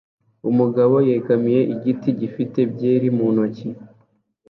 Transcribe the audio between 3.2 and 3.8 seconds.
ntoki